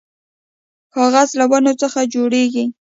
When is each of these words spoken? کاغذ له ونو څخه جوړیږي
کاغذ 0.93 1.29
له 1.39 1.45
ونو 1.51 1.73
څخه 1.81 1.99
جوړیږي 2.13 2.65